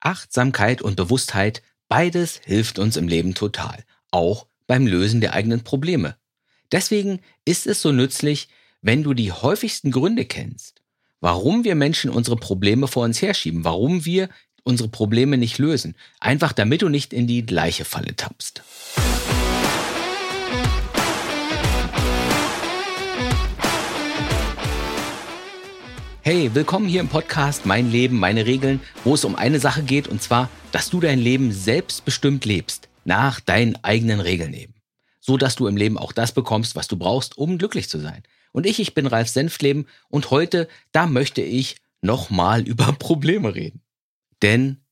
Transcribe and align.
Achtsamkeit 0.00 0.82
und 0.82 0.96
Bewusstheit, 0.96 1.62
beides 1.88 2.40
hilft 2.44 2.78
uns 2.78 2.96
im 2.96 3.08
Leben 3.08 3.34
total, 3.34 3.84
auch 4.10 4.46
beim 4.66 4.86
Lösen 4.86 5.20
der 5.20 5.32
eigenen 5.32 5.64
Probleme. 5.64 6.16
Deswegen 6.70 7.20
ist 7.44 7.66
es 7.66 7.82
so 7.82 7.92
nützlich, 7.92 8.48
wenn 8.82 9.02
du 9.02 9.14
die 9.14 9.32
häufigsten 9.32 9.90
Gründe 9.90 10.24
kennst, 10.24 10.82
warum 11.20 11.64
wir 11.64 11.74
Menschen 11.74 12.10
unsere 12.10 12.36
Probleme 12.36 12.86
vor 12.86 13.04
uns 13.04 13.20
herschieben, 13.20 13.64
warum 13.64 14.04
wir 14.04 14.28
unsere 14.62 14.88
Probleme 14.88 15.38
nicht 15.38 15.58
lösen, 15.58 15.96
einfach 16.20 16.52
damit 16.52 16.82
du 16.82 16.88
nicht 16.88 17.12
in 17.12 17.26
die 17.26 17.44
gleiche 17.44 17.84
Falle 17.84 18.14
tappst. 18.14 18.62
Hey, 26.30 26.50
willkommen 26.52 26.86
hier 26.88 27.00
im 27.00 27.08
Podcast 27.08 27.64
Mein 27.64 27.90
Leben, 27.90 28.18
meine 28.18 28.44
Regeln, 28.44 28.82
wo 29.02 29.14
es 29.14 29.24
um 29.24 29.34
eine 29.34 29.60
Sache 29.60 29.82
geht, 29.82 30.08
und 30.08 30.20
zwar, 30.20 30.50
dass 30.72 30.90
du 30.90 31.00
dein 31.00 31.18
Leben 31.18 31.52
selbstbestimmt 31.52 32.44
lebst, 32.44 32.90
nach 33.06 33.40
deinen 33.40 33.82
eigenen 33.82 34.20
Regeln 34.20 34.52
eben. 34.52 34.74
So 35.20 35.38
dass 35.38 35.56
du 35.56 35.66
im 35.66 35.78
Leben 35.78 35.96
auch 35.96 36.12
das 36.12 36.32
bekommst, 36.32 36.76
was 36.76 36.86
du 36.86 36.98
brauchst, 36.98 37.38
um 37.38 37.56
glücklich 37.56 37.88
zu 37.88 37.98
sein. 37.98 38.24
Und 38.52 38.66
ich, 38.66 38.78
ich 38.78 38.92
bin 38.92 39.06
Ralf 39.06 39.30
Senftleben 39.30 39.86
und 40.10 40.30
heute, 40.30 40.68
da 40.92 41.06
möchte 41.06 41.40
ich 41.40 41.76
nochmal 42.02 42.60
über 42.68 42.92
Probleme 42.92 43.54
reden. 43.54 43.80
Denn 44.42 44.82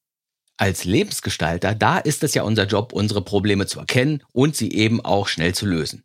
als 0.56 0.84
Lebensgestalter, 0.84 1.74
da 1.74 1.98
ist 1.98 2.24
es 2.24 2.32
ja 2.32 2.44
unser 2.44 2.64
Job, 2.64 2.94
unsere 2.94 3.20
Probleme 3.20 3.66
zu 3.66 3.78
erkennen 3.78 4.22
und 4.32 4.56
sie 4.56 4.72
eben 4.72 5.04
auch 5.04 5.28
schnell 5.28 5.54
zu 5.54 5.66
lösen. 5.66 6.02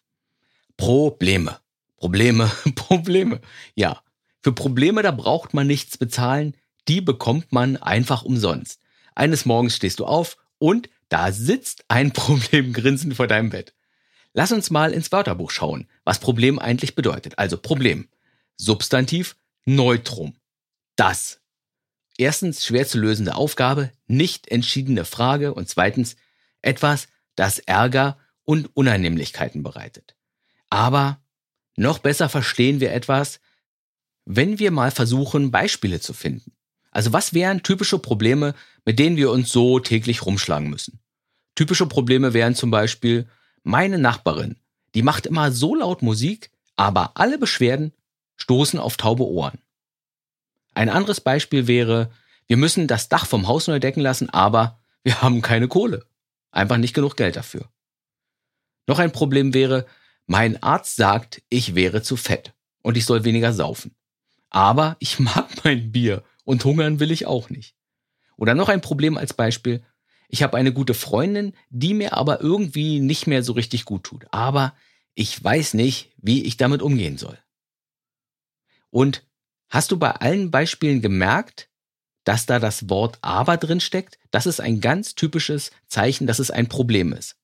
Probleme. 0.76 1.58
Probleme, 1.96 2.52
Probleme. 2.76 3.40
Ja, 3.76 4.02
für 4.42 4.54
Probleme, 4.54 5.02
da 5.04 5.12
braucht 5.12 5.54
man 5.54 5.68
nichts 5.68 5.98
bezahlen, 5.98 6.56
die 6.88 7.02
bekommt 7.02 7.52
man 7.52 7.78
einfach 7.78 8.24
umsonst. 8.24 8.80
Eines 9.16 9.46
Morgens 9.46 9.76
stehst 9.76 10.00
du 10.00 10.06
auf 10.06 10.38
und 10.58 10.90
da 11.10 11.32
sitzt 11.32 11.86
ein 11.88 12.12
Problem 12.14 12.74
grinsend 12.74 13.16
vor 13.16 13.28
deinem 13.28 13.50
Bett. 13.50 13.74
Lass 14.34 14.52
uns 14.52 14.70
mal 14.70 14.94
ins 14.94 15.12
Wörterbuch 15.12 15.52
schauen, 15.52 15.88
was 16.06 16.20
Problem 16.20 16.58
eigentlich 16.58 16.96
bedeutet. 16.96 17.38
Also 17.38 17.58
Problem. 17.58 18.08
Substantiv 18.58 19.36
Neutrum. 19.66 20.36
Das. 20.96 21.42
Erstens 22.18 22.66
schwer 22.66 22.88
zu 22.88 22.98
lösende 22.98 23.36
Aufgabe, 23.36 23.92
nicht 24.08 24.48
entschiedene 24.50 25.06
Frage 25.06 25.54
und 25.54 25.68
zweitens 25.68 26.16
etwas, 26.62 27.08
das 27.36 27.60
Ärger 27.60 28.18
und 28.44 28.76
Unannehmlichkeiten 28.76 29.64
bereitet. 29.64 30.16
Aber 30.70 31.22
noch 31.76 32.00
besser 32.00 32.30
verstehen 32.30 32.80
wir 32.80 32.94
etwas, 32.94 33.40
wenn 34.26 34.60
wir 34.60 34.72
mal 34.72 34.92
versuchen, 34.92 35.52
Beispiele 35.52 36.00
zu 36.00 36.14
finden. 36.14 36.52
Also 36.92 37.14
was 37.14 37.34
wären 37.34 37.64
typische 37.64 38.00
Probleme, 38.00 38.54
mit 38.86 39.00
denen 39.00 39.18
wir 39.18 39.32
uns 39.32 39.50
so 39.50 39.80
täglich 39.80 40.26
rumschlagen 40.26 40.70
müssen? 40.70 41.00
Typische 41.56 41.86
Probleme 41.86 42.34
wären 42.34 42.56
zum 42.56 42.72
Beispiel 42.72 43.28
meine 43.64 43.98
Nachbarin, 43.98 44.58
die 44.96 45.04
macht 45.04 45.26
immer 45.26 45.52
so 45.52 45.76
laut 45.76 46.02
Musik, 46.02 46.52
aber 46.76 47.12
alle 47.16 47.38
Beschwerden 47.38 47.94
stoßen 48.38 48.80
auf 48.80 48.98
taube 48.98 49.26
Ohren. 49.26 49.60
Ein 50.74 50.90
anderes 50.90 51.22
Beispiel 51.22 51.68
wäre, 51.68 52.12
wir 52.48 52.58
müssen 52.58 52.88
das 52.88 53.10
Dach 53.10 53.26
vom 53.26 53.48
Haus 53.48 53.68
neu 53.68 53.80
decken 53.80 54.02
lassen, 54.02 54.30
aber 54.30 54.80
wir 55.04 55.22
haben 55.22 55.42
keine 55.42 55.68
Kohle. 55.68 56.06
Einfach 56.52 56.78
nicht 56.78 56.94
genug 56.94 57.16
Geld 57.16 57.36
dafür. 57.36 57.70
Noch 58.88 59.00
ein 59.00 59.12
Problem 59.12 59.54
wäre, 59.54 59.86
mein 60.26 60.62
Arzt 60.62 60.96
sagt, 60.96 61.42
ich 61.50 61.76
wäre 61.76 62.02
zu 62.02 62.18
fett 62.18 62.54
und 62.82 62.98
ich 62.98 63.06
soll 63.06 63.24
weniger 63.24 63.54
saufen. 63.54 63.96
Aber 64.52 64.98
ich 65.00 65.18
mag 65.20 65.50
mein 65.64 65.92
Bier 65.92 66.24
und 66.44 66.64
hungern 66.64 67.00
will 67.00 67.10
ich 67.10 67.26
auch 67.26 67.50
nicht. 67.50 67.76
Oder 68.38 68.54
noch 68.54 68.70
ein 68.70 68.82
Problem 68.82 69.18
als 69.18 69.34
Beispiel. 69.34 69.84
Ich 70.28 70.44
habe 70.44 70.58
eine 70.58 70.72
gute 70.72 70.94
Freundin, 70.94 71.54
die 71.70 71.94
mir 71.94 72.14
aber 72.14 72.42
irgendwie 72.42 73.00
nicht 73.00 73.28
mehr 73.28 73.44
so 73.44 73.54
richtig 73.54 73.86
gut 73.86 74.04
tut. 74.04 74.26
Aber 74.32 74.76
ich 75.16 75.44
weiß 75.44 75.74
nicht, 75.74 76.12
wie 76.18 76.44
ich 76.44 76.58
damit 76.58 76.82
umgehen 76.82 77.18
soll. 77.18 77.38
Und 78.90 79.26
hast 79.70 79.92
du 79.92 79.98
bei 79.98 80.12
allen 80.12 80.52
Beispielen 80.52 81.02
gemerkt, 81.02 81.70
dass 82.24 82.46
da 82.46 82.60
das 82.60 82.90
Wort 82.90 83.18
aber 83.22 83.58
drin 83.58 83.80
steckt? 83.80 84.20
Das 84.32 84.46
ist 84.46 84.62
ein 84.62 84.80
ganz 84.80 85.16
typisches 85.16 85.72
Zeichen, 85.88 86.28
dass 86.28 86.40
es 86.40 86.52
ein 86.52 86.68
Problem 86.68 87.14
ist. 87.14 87.38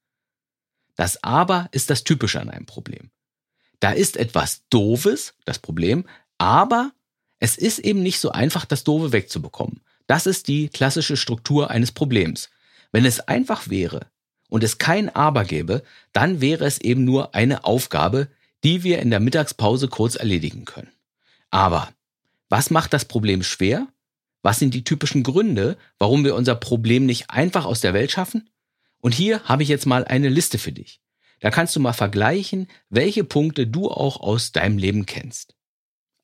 Das 0.95 1.23
aber 1.23 1.69
ist 1.71 1.89
das 1.89 2.03
Typische 2.03 2.41
an 2.41 2.49
einem 2.49 2.65
Problem. 2.65 3.11
Da 3.79 3.91
ist 3.91 4.17
etwas 4.17 4.67
Doofes, 4.69 5.35
das 5.45 5.59
Problem, 5.59 6.05
aber 6.37 6.91
es 7.39 7.57
ist 7.57 7.79
eben 7.79 8.01
nicht 8.01 8.19
so 8.19 8.31
einfach, 8.31 8.65
das 8.65 8.83
Doofe 8.83 9.11
wegzubekommen. 9.11 9.81
Das 10.07 10.25
ist 10.25 10.47
die 10.47 10.69
klassische 10.69 11.17
Struktur 11.17 11.69
eines 11.69 11.91
Problems. 11.91 12.49
Wenn 12.91 13.05
es 13.05 13.19
einfach 13.19 13.69
wäre 13.69 14.07
und 14.49 14.63
es 14.63 14.77
kein 14.77 15.13
Aber 15.13 15.43
gäbe, 15.43 15.83
dann 16.13 16.41
wäre 16.41 16.65
es 16.65 16.79
eben 16.79 17.03
nur 17.03 17.35
eine 17.35 17.65
Aufgabe, 17.65 18.29
die 18.63 18.83
wir 18.83 18.99
in 18.99 19.11
der 19.11 19.19
Mittagspause 19.19 19.87
kurz 19.87 20.15
erledigen 20.15 20.65
können. 20.65 20.91
Aber 21.51 21.89
was 22.49 22.69
macht 22.69 22.93
das 22.93 23.05
Problem 23.05 23.43
schwer? 23.43 23.87
Was 24.41 24.59
sind 24.59 24.73
die 24.73 24.83
typischen 24.83 25.23
Gründe, 25.23 25.77
warum 25.99 26.23
wir 26.23 26.35
unser 26.35 26.55
Problem 26.55 27.05
nicht 27.05 27.29
einfach 27.29 27.65
aus 27.65 27.81
der 27.81 27.93
Welt 27.93 28.11
schaffen? 28.11 28.49
Und 28.99 29.13
hier 29.13 29.43
habe 29.43 29.63
ich 29.63 29.69
jetzt 29.69 29.85
mal 29.85 30.05
eine 30.05 30.29
Liste 30.29 30.57
für 30.57 30.71
dich. 30.71 31.01
Da 31.39 31.51
kannst 31.51 31.75
du 31.75 31.79
mal 31.79 31.93
vergleichen, 31.93 32.67
welche 32.89 33.23
Punkte 33.23 33.67
du 33.67 33.91
auch 33.91 34.19
aus 34.19 34.53
deinem 34.53 34.77
Leben 34.77 35.05
kennst. 35.05 35.56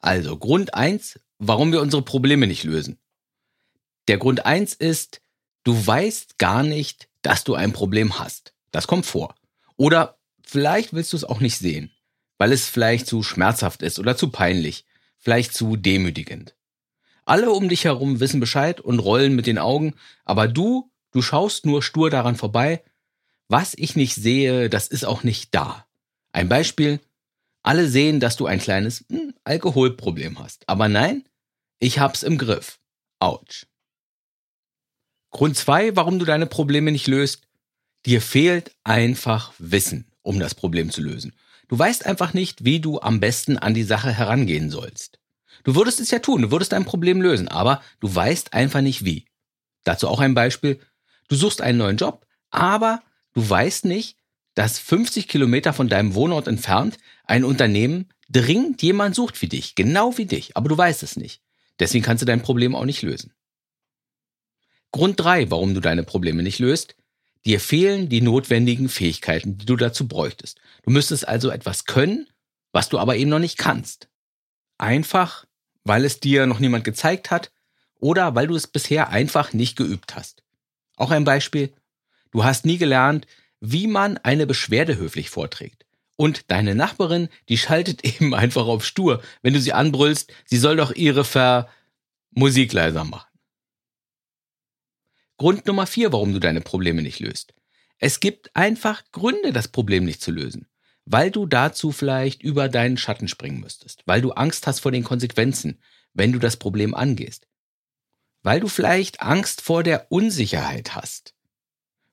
Also 0.03 0.38
Grund 0.38 0.74
eins, 0.74 1.18
warum 1.40 1.72
wir 1.72 1.81
unsere 1.81 2.02
Probleme 2.02 2.46
nicht 2.46 2.66
lösen. 2.66 3.00
Der 4.09 4.18
Grund 4.18 4.46
eins 4.46 4.74
ist, 4.74 5.22
du 5.64 5.88
weißt 5.88 6.38
gar 6.38 6.62
nicht, 6.62 7.08
dass 7.22 7.46
du 7.46 7.56
ein 7.56 7.72
Problem 7.72 8.19
hast. 8.19 8.53
Das 8.72 8.86
kommt 8.86 9.06
vor. 9.06 9.34
Oder 9.78 10.19
vielleicht 10.44 10.91
willst 10.91 11.14
du 11.14 11.18
es 11.18 11.24
auch 11.24 11.40
nicht 11.40 11.58
sehen, 11.58 11.90
weil 12.38 12.52
es 12.52 12.68
vielleicht 12.68 13.08
zu 13.08 13.24
schmerzhaft 13.24 13.81
ist 13.81 13.97
oder 13.97 14.18
zu 14.18 14.30
peinlich, 14.30 14.84
vielleicht 15.19 15.53
zu 15.53 15.78
demütigend. 15.78 16.53
Alle 17.24 17.52
um 17.52 17.70
dich 17.70 17.85
herum 17.85 18.20
wissen 18.20 18.41
Bescheid 18.41 18.81
und 18.81 19.00
rollen 19.00 19.38
mit 19.38 19.47
den 19.47 19.58
Augen, 19.58 19.94
aber 20.25 20.50
du, 20.50 20.91
du 21.12 21.22
schaust 21.22 21.66
nur 21.66 21.81
stur 21.81 22.09
daran 22.09 22.35
vorbei. 22.35 22.84
Was 23.47 23.74
ich 23.74 23.96
nicht 23.96 24.16
sehe, 24.16 24.70
das 24.70 24.90
ist 24.90 25.06
auch 25.06 25.24
nicht 25.24 25.56
da. 25.56 25.88
Ein 26.34 26.50
Beispiel, 26.50 27.00
alle 27.63 27.88
sehen, 27.88 28.19
dass 28.19 28.35
du 28.35 28.46
ein 28.46 28.59
kleines 28.59 29.06
hm, 29.09 29.34
Alkoholproblem 29.44 30.40
hast. 30.40 30.68
Aber 30.68 30.90
nein, 30.90 31.24
ich 31.79 32.00
hab's 32.00 32.24
im 32.24 32.38
Griff. 32.38 32.79
Autsch. 33.19 33.66
Grund 35.31 35.57
zwei, 35.57 35.96
warum 35.96 36.19
du 36.19 36.25
deine 36.25 36.46
Probleme 36.46 36.91
nicht 36.91 37.07
löst. 37.07 37.47
Dir 38.06 38.22
fehlt 38.22 38.75
einfach 38.84 39.53
Wissen, 39.57 40.12
um 40.22 40.40
das 40.40 40.53
Problem 40.53 40.91
zu 40.91 41.02
lösen. 41.02 41.34
Du 41.69 41.79
weißt 41.79 42.06
einfach 42.06 42.34
nicht, 42.34 42.66
wie 42.66 42.79
du 42.79 43.00
am 43.00 43.19
besten 43.19 43.57
an 43.57 43.73
die 43.73 43.84
Sache 43.84 44.12
herangehen 44.12 44.69
sollst. 44.69 45.19
Du 45.63 45.75
würdest 45.75 46.02
es 46.02 46.12
ja 46.12 46.19
tun, 46.19 46.41
du 46.41 46.52
würdest 46.52 46.73
dein 46.73 46.85
Problem 46.85 47.22
lösen, 47.22 47.47
aber 47.47 47.81
du 48.00 48.13
weißt 48.13 48.53
einfach 48.53 48.81
nicht 48.81 49.06
wie. 49.06 49.25
Dazu 49.84 50.07
auch 50.07 50.19
ein 50.19 50.34
Beispiel. 50.34 50.79
Du 51.29 51.35
suchst 51.35 51.62
einen 51.62 51.78
neuen 51.78 51.97
Job, 51.97 52.28
aber 52.50 53.02
du 53.34 53.50
weißt 53.50 53.85
nicht, 53.85 54.18
dass 54.56 54.80
50 54.80 55.28
Kilometer 55.28 55.74
von 55.74 55.90
deinem 55.90 56.16
Wohnort 56.16 56.47
entfernt 56.47 56.97
ein 57.25 57.44
Unternehmen 57.44 58.09
dringend 58.30 58.81
jemand 58.81 59.16
sucht 59.16 59.41
wie 59.41 59.47
dich, 59.47 59.75
genau 59.75 60.18
wie 60.18 60.25
dich, 60.25 60.56
aber 60.56 60.69
du 60.69 60.78
weißt 60.78 61.03
es 61.03 61.18
nicht. 61.18 61.41
Deswegen 61.80 62.03
kannst 62.03 62.22
du 62.22 62.25
dein 62.25 62.41
Problem 62.41 62.75
auch 62.75 62.86
nicht 62.86 63.02
lösen. 63.02 63.34
Grund 64.91 65.19
drei, 65.19 65.50
warum 65.50 65.74
du 65.74 65.80
deine 65.80 66.03
Probleme 66.03 66.44
nicht 66.44 66.59
löst. 66.59 66.96
Dir 67.46 67.59
fehlen 67.59 68.09
die 68.09 68.22
notwendigen 68.22 68.90
Fähigkeiten, 68.90 69.58
die 69.58 69.66
du 69.66 69.75
dazu 69.75 70.08
bräuchtest. 70.08 70.59
Du 70.84 70.91
müsstest 70.91 71.28
also 71.28 71.50
etwas 71.50 71.85
können, 71.85 72.28
was 72.72 72.90
du 72.90 73.00
aber 73.00 73.18
eben 73.18 73.30
noch 73.30 73.40
nicht 73.40 73.58
kannst. 73.58 74.08
Einfach, 74.78 75.46
weil 75.84 76.06
es 76.06 76.20
dir 76.20 76.46
noch 76.46 76.59
niemand 76.59 76.84
gezeigt 76.84 77.31
hat 77.31 77.52
oder 78.00 78.35
weil 78.35 78.47
du 78.47 78.56
es 78.56 78.68
bisher 78.68 79.09
einfach 79.09 79.52
nicht 79.52 79.76
geübt 79.76 80.16
hast. 80.16 80.44
Auch 80.96 81.11
ein 81.11 81.23
Beispiel. 81.23 81.73
Du 82.32 82.44
hast 82.44 82.66
nie 82.66 82.78
gelernt, 82.78 83.28
wie 83.66 83.88
man 83.88 84.18
eine 84.18 84.46
Beschwerde 84.46 84.98
höflich 84.98 85.30
vorträgt. 85.30 85.86
Und 86.18 86.52
deine 86.52 86.76
Nachbarin, 86.76 87.30
die 87.48 87.58
schaltet 87.58 88.04
eben 88.20 88.36
einfach 88.36 88.68
auf 88.68 88.86
stur, 88.86 89.24
wenn 89.42 89.54
du 89.54 89.62
sie 89.62 89.72
anbrüllst, 89.72 90.32
sie 90.46 90.58
soll 90.58 90.76
doch 90.76 90.94
ihre 90.94 91.24
Ver 91.24 91.70
Musik 92.32 92.74
leiser 92.74 93.06
machen. 93.06 93.30
Grund 95.38 95.66
Nummer 95.66 95.88
vier, 95.88 96.12
warum 96.12 96.34
du 96.34 96.40
deine 96.40 96.62
Probleme 96.62 97.02
nicht 97.02 97.20
löst. 97.20 97.54
Es 98.00 98.20
gibt 98.20 98.54
einfach 98.56 99.04
Gründe, 99.12 99.54
das 99.54 99.70
Problem 99.70 100.04
nicht 100.04 100.22
zu 100.22 100.32
lösen. 100.32 100.68
Weil 101.06 101.32
du 101.32 101.46
dazu 101.46 101.92
vielleicht 101.92 102.44
über 102.44 102.70
deinen 102.70 102.98
Schatten 102.98 103.28
springen 103.28 103.62
müsstest. 103.62 104.04
Weil 104.06 104.22
du 104.22 104.32
Angst 104.32 104.68
hast 104.68 104.80
vor 104.80 104.92
den 104.92 105.04
Konsequenzen, 105.04 105.80
wenn 106.14 106.32
du 106.32 106.40
das 106.40 106.58
Problem 106.58 106.96
angehst. 106.96 107.48
Weil 108.42 108.60
du 108.60 108.68
vielleicht 108.68 109.22
Angst 109.22 109.62
vor 109.62 109.84
der 109.84 110.12
Unsicherheit 110.12 110.96
hast 110.96 111.34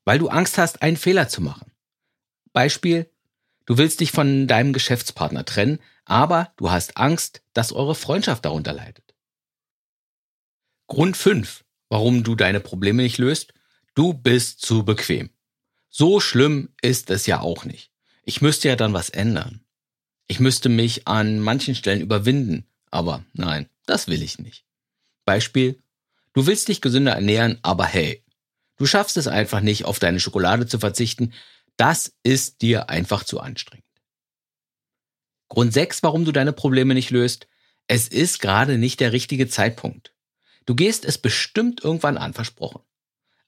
weil 0.05 0.19
du 0.19 0.29
Angst 0.29 0.59
hast, 0.59 0.83
einen 0.83 0.97
Fehler 0.97 1.29
zu 1.29 1.41
machen. 1.41 1.73
Beispiel, 2.53 3.11
du 3.67 3.79
willst 3.79 4.01
dich 4.01 4.13
von 4.13 4.47
deinem 4.47 4.73
Geschäftspartner 4.73 5.45
trennen, 5.45 5.79
aber 6.05 6.53
du 6.57 6.71
hast 6.71 6.97
Angst, 6.97 7.43
dass 7.53 7.73
eure 7.73 7.95
Freundschaft 7.95 8.45
darunter 8.45 8.73
leidet. 8.73 9.15
Grund 10.89 11.17
5, 11.17 11.65
warum 11.89 12.25
du 12.25 12.35
deine 12.35 12.61
Probleme 12.61 13.03
nicht 13.03 13.19
löst? 13.19 13.55
Du 13.95 14.13
bist 14.13 14.61
zu 14.61 14.85
bequem. 14.85 15.31
So 15.89 16.21
schlimm 16.21 16.71
ist 16.83 17.11
es 17.11 17.27
ja 17.27 17.41
auch 17.41 17.65
nicht. 17.65 17.93
Ich 18.25 18.41
müsste 18.41 18.69
ja 18.69 18.77
dann 18.77 18.93
was 18.93 19.11
ändern. 19.11 19.65
Ich 20.27 20.41
müsste 20.41 20.69
mich 20.69 21.09
an 21.09 21.41
manchen 21.41 21.75
Stellen 21.75 22.01
überwinden, 22.01 22.67
aber 22.91 23.25
nein, 23.33 23.69
das 23.87 24.07
will 24.07 24.23
ich 24.23 24.39
nicht. 24.39 24.65
Beispiel, 25.25 25.83
du 26.33 26.47
willst 26.47 26.69
dich 26.69 26.81
gesünder 26.81 27.13
ernähren, 27.13 27.59
aber 27.63 27.85
hey, 27.85 28.25
du 28.81 28.87
schaffst 28.87 29.19
es 29.19 29.27
einfach 29.27 29.61
nicht, 29.61 29.85
auf 29.85 29.99
deine 29.99 30.21
Schokolade 30.21 30.67
zu 30.67 30.79
verzichten, 30.79 31.35
das 31.77 32.15
ist 32.23 32.63
dir 32.63 32.89
einfach 32.89 33.25
zu 33.25 33.39
anstrengend. 33.39 33.85
Grund 35.51 35.75
6, 35.75 36.03
warum 36.03 36.25
du 36.25 36.33
deine 36.33 36.55
Probleme 36.55 36.95
nicht 36.95 37.11
löst, 37.11 37.47
es 37.89 38.09
ist 38.09 38.41
gerade 38.41 38.79
nicht 38.79 39.01
der 39.01 39.13
richtige 39.13 39.49
Zeitpunkt. 39.49 40.15
Du 40.65 40.75
gehst 40.75 41.05
es 41.05 41.19
bestimmt 41.19 41.85
irgendwann 41.85 42.17
an, 42.17 42.33
versprochen. 42.33 42.81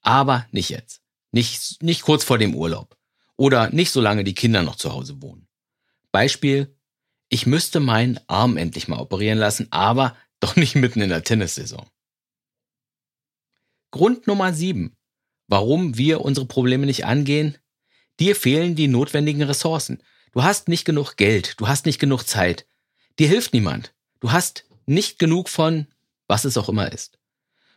Aber 0.01 0.45
nicht 0.51 0.69
jetzt. 0.69 1.01
Nicht, 1.31 1.81
nicht 1.81 2.03
kurz 2.03 2.23
vor 2.23 2.37
dem 2.37 2.53
Urlaub. 2.53 2.95
Oder 3.35 3.69
nicht 3.71 3.89
solange 3.89 4.23
die 4.23 4.35
Kinder 4.35 4.61
noch 4.61 4.75
zu 4.75 4.93
Hause 4.93 5.19
wohnen. 5.19 5.47
Beispiel, 6.11 6.77
ich 7.29 7.47
müsste 7.47 7.79
meinen 7.79 8.19
Arm 8.27 8.57
endlich 8.57 8.87
mal 8.87 8.99
operieren 8.99 9.39
lassen, 9.39 9.67
aber 9.71 10.15
doch 10.39 10.55
nicht 10.55 10.75
mitten 10.75 11.01
in 11.01 11.09
der 11.09 11.23
Tennissaison. 11.23 11.89
Grund 13.89 14.27
Nummer 14.27 14.53
7, 14.53 14.95
warum 15.53 15.99
wir 15.99 16.21
unsere 16.21 16.47
Probleme 16.47 16.87
nicht 16.87 17.05
angehen, 17.05 17.59
dir 18.19 18.35
fehlen 18.35 18.73
die 18.73 18.87
notwendigen 18.87 19.43
Ressourcen. 19.43 20.01
Du 20.31 20.41
hast 20.41 20.67
nicht 20.67 20.83
genug 20.83 21.15
Geld, 21.15 21.59
du 21.59 21.67
hast 21.67 21.85
nicht 21.85 21.99
genug 21.99 22.23
Zeit. 22.23 22.65
Dir 23.19 23.27
hilft 23.27 23.53
niemand. 23.53 23.93
Du 24.19 24.31
hast 24.31 24.65
nicht 24.87 25.19
genug 25.19 25.49
von, 25.49 25.85
was 26.27 26.43
es 26.43 26.57
auch 26.57 26.69
immer 26.69 26.91
ist. 26.91 27.19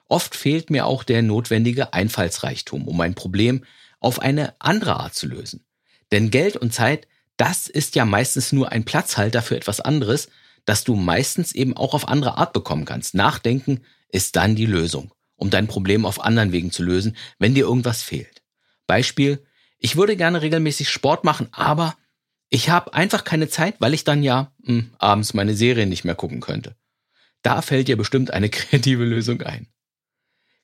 Oft 0.09 0.35
fehlt 0.35 0.71
mir 0.71 0.87
auch 0.87 1.05
der 1.05 1.21
notwendige 1.21 1.93
Einfallsreichtum, 1.93 2.89
um 2.89 2.99
ein 3.03 3.15
Problem 3.15 3.63
auf 4.01 4.21
eine 4.21 4.59
andere 4.59 4.99
Art 4.99 5.15
zu 5.15 5.27
lösen. 5.27 5.67
Denn 6.13 6.31
Geld 6.31 6.57
und 6.57 6.73
Zeit, 6.73 7.07
das 7.37 7.67
ist 7.67 7.95
ja 7.95 8.07
meistens 8.07 8.53
nur 8.53 8.73
ein 8.73 8.87
Platzhalter 8.87 9.43
für 9.43 9.55
etwas 9.55 9.81
anderes, 9.81 10.31
das 10.65 10.85
du 10.85 10.97
meistens 10.97 11.53
eben 11.53 11.77
auch 11.77 11.93
auf 11.93 12.09
andere 12.09 12.39
Art 12.39 12.55
bekommen 12.55 12.87
kannst. 12.87 13.15
Nachdenken 13.15 13.83
ist 14.09 14.37
dann 14.37 14.57
die 14.57 14.65
Lösung, 14.65 15.13
um 15.37 15.51
dein 15.51 15.69
Problem 15.69 16.05
auf 16.05 16.21
anderen 16.21 16.53
Wegen 16.53 16.71
zu 16.71 16.83
lösen, 16.83 17.17
wenn 17.39 17.55
dir 17.55 17.65
irgendwas 17.65 18.03
fehlt. 18.03 18.43
Beispiel, 18.87 19.45
ich 19.79 19.97
würde 19.97 20.17
gerne 20.17 20.43
regelmäßig 20.43 20.89
Sport 20.89 21.25
machen, 21.25 21.49
aber 21.53 21.97
ich 22.49 22.71
habe 22.71 22.95
einfach 22.95 23.25
keine 23.25 23.49
Zeit, 23.49 23.77
weil 23.81 23.95
ich 23.95 24.05
dann 24.05 24.23
ja 24.23 24.53
mh, 24.59 24.69
hm, 24.69 24.91
abends 24.99 25.35
meine 25.35 25.55
Serie 25.55 25.87
nicht 25.87 26.05
mehr 26.05 26.15
gucken 26.15 26.41
könnte. 26.41 26.77
Da 27.43 27.63
fällt 27.63 27.89
dir 27.89 27.97
bestimmt 27.97 28.31
eine 28.31 28.49
kreative 28.51 29.05
Lösung 29.05 29.43
ein. 29.43 29.69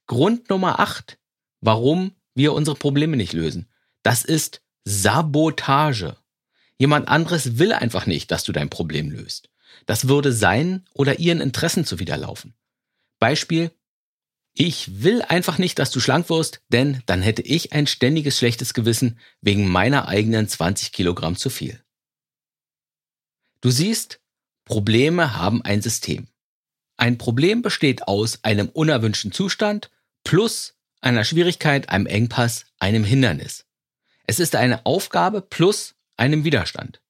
Grund 0.06 0.50
Nummer 0.50 0.80
8, 0.80 1.18
warum 1.60 2.12
wir 2.34 2.52
unsere 2.52 2.76
Probleme 2.76 3.16
nicht 3.16 3.32
lösen. 3.32 3.68
Das 4.02 4.25
ist 4.25 4.62
Sabotage. 4.84 6.16
Jemand 6.78 7.08
anderes 7.08 7.58
will 7.58 7.72
einfach 7.72 8.06
nicht, 8.06 8.30
dass 8.30 8.42
du 8.42 8.52
dein 8.52 8.70
Problem 8.70 9.10
löst. 9.10 9.50
Das 9.86 10.08
würde 10.08 10.32
sein 10.32 10.84
oder 10.92 11.18
ihren 11.18 11.40
Interessen 11.40 11.84
zuwiderlaufen. 11.84 12.54
Beispiel, 13.18 13.70
ich 14.54 15.02
will 15.02 15.22
einfach 15.22 15.58
nicht, 15.58 15.78
dass 15.78 15.90
du 15.90 16.00
schlank 16.00 16.28
wirst, 16.28 16.60
denn 16.69 17.02
dann 17.06 17.22
hätte 17.22 17.43
ich 17.43 17.72
ein 17.72 17.87
ständiges 17.87 18.38
schlechtes 18.38 18.75
Gewissen 18.75 19.19
wegen 19.40 19.69
meiner 19.69 20.08
eigenen 20.08 20.46
20 20.46 20.93
Kilogramm 20.93 21.37
zu 21.37 21.49
viel. 21.49 21.82
Du 23.60 23.70
siehst, 23.70 24.20
Probleme 24.64 25.37
haben 25.37 25.62
ein 25.62 25.81
System. 25.81 26.28
Ein 26.96 27.19
Problem 27.19 27.62
besteht 27.62 28.06
aus 28.06 28.44
einem 28.44 28.69
unerwünschten 28.69 29.32
Zustand 29.32 29.90
plus 30.25 30.75
einer 31.00 31.25
Schwierigkeit, 31.25 31.88
einem 31.88 32.06
Engpass, 32.06 32.66
einem 32.78 33.04
Hindernis. 33.04 33.64
Es 34.25 34.38
ist 34.38 34.54
eine 34.54 34.87
Aufgabe 34.87 35.40
plus 35.40 35.94
einem 36.16 36.44
Widerstand. 36.44 37.00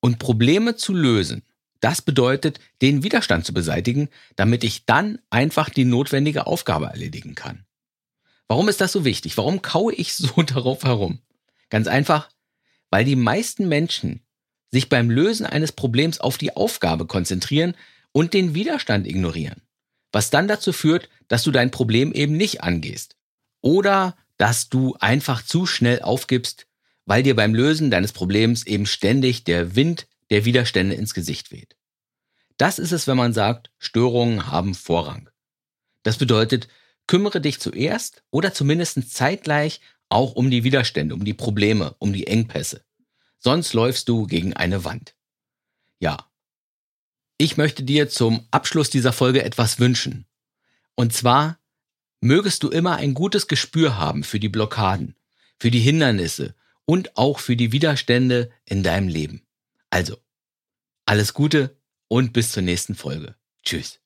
Und 0.00 0.18
Probleme 0.18 0.76
zu 0.76 0.94
lösen 0.94 1.44
das 1.80 2.02
bedeutet, 2.02 2.60
den 2.82 3.02
Widerstand 3.02 3.46
zu 3.46 3.54
beseitigen, 3.54 4.08
damit 4.36 4.64
ich 4.64 4.84
dann 4.86 5.18
einfach 5.30 5.70
die 5.70 5.84
notwendige 5.84 6.46
Aufgabe 6.46 6.86
erledigen 6.86 7.34
kann. 7.34 7.64
Warum 8.48 8.68
ist 8.68 8.80
das 8.80 8.92
so 8.92 9.04
wichtig? 9.04 9.36
Warum 9.36 9.62
kaue 9.62 9.94
ich 9.94 10.14
so 10.14 10.42
darauf 10.42 10.84
herum? 10.84 11.20
Ganz 11.70 11.86
einfach, 11.86 12.30
weil 12.90 13.04
die 13.04 13.16
meisten 13.16 13.68
Menschen 13.68 14.22
sich 14.70 14.88
beim 14.88 15.10
Lösen 15.10 15.46
eines 15.46 15.72
Problems 15.72 16.20
auf 16.20 16.38
die 16.38 16.56
Aufgabe 16.56 17.06
konzentrieren 17.06 17.74
und 18.12 18.34
den 18.34 18.54
Widerstand 18.54 19.06
ignorieren. 19.06 19.62
Was 20.12 20.30
dann 20.30 20.48
dazu 20.48 20.72
führt, 20.72 21.08
dass 21.28 21.42
du 21.42 21.50
dein 21.50 21.70
Problem 21.70 22.12
eben 22.12 22.36
nicht 22.36 22.62
angehst. 22.62 23.16
Oder 23.60 24.16
dass 24.36 24.68
du 24.68 24.96
einfach 25.00 25.42
zu 25.42 25.66
schnell 25.66 26.00
aufgibst, 26.02 26.66
weil 27.04 27.22
dir 27.22 27.36
beim 27.36 27.54
Lösen 27.54 27.90
deines 27.90 28.12
Problems 28.12 28.66
eben 28.66 28.86
ständig 28.86 29.44
der 29.44 29.76
Wind 29.76 30.06
der 30.30 30.44
Widerstände 30.44 30.94
ins 30.94 31.14
Gesicht 31.14 31.50
weht. 31.52 31.76
Das 32.56 32.78
ist 32.78 32.92
es, 32.92 33.06
wenn 33.06 33.16
man 33.16 33.32
sagt, 33.32 33.70
Störungen 33.78 34.50
haben 34.50 34.74
Vorrang. 34.74 35.30
Das 36.02 36.18
bedeutet, 36.18 36.68
kümmere 37.06 37.40
dich 37.40 37.60
zuerst 37.60 38.22
oder 38.30 38.52
zumindest 38.52 39.12
zeitgleich 39.12 39.80
auch 40.08 40.32
um 40.32 40.50
die 40.50 40.64
Widerstände, 40.64 41.14
um 41.14 41.24
die 41.24 41.34
Probleme, 41.34 41.94
um 41.98 42.12
die 42.12 42.26
Engpässe. 42.26 42.84
Sonst 43.38 43.72
läufst 43.72 44.08
du 44.08 44.26
gegen 44.26 44.54
eine 44.54 44.84
Wand. 44.84 45.14
Ja. 46.00 46.30
Ich 47.36 47.56
möchte 47.56 47.84
dir 47.84 48.08
zum 48.08 48.46
Abschluss 48.50 48.90
dieser 48.90 49.12
Folge 49.12 49.44
etwas 49.44 49.78
wünschen. 49.78 50.26
Und 50.96 51.12
zwar 51.12 51.58
mögest 52.20 52.64
du 52.64 52.68
immer 52.70 52.96
ein 52.96 53.14
gutes 53.14 53.46
Gespür 53.46 53.96
haben 53.96 54.24
für 54.24 54.40
die 54.40 54.48
Blockaden, 54.48 55.14
für 55.58 55.70
die 55.70 55.78
Hindernisse 55.78 56.54
und 56.84 57.16
auch 57.16 57.38
für 57.38 57.54
die 57.54 57.70
Widerstände 57.70 58.50
in 58.64 58.82
deinem 58.82 59.06
Leben. 59.06 59.46
Also, 59.90 60.16
alles 61.06 61.34
Gute 61.34 61.80
und 62.08 62.32
bis 62.32 62.52
zur 62.52 62.62
nächsten 62.62 62.94
Folge. 62.94 63.36
Tschüss. 63.64 64.00